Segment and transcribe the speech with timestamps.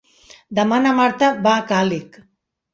[0.59, 2.21] Demà na Marta va a Càlig.